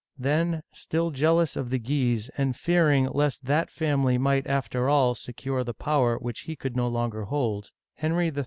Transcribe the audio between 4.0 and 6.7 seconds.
might, after all, secure the power which he